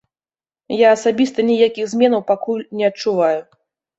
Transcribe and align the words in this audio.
Я 0.77 0.87
асабіста 0.95 1.43
ніякіх 1.49 1.85
зменаў 1.93 2.23
пакуль 2.31 2.65
не 2.79 2.87
адчуваю. 2.91 3.39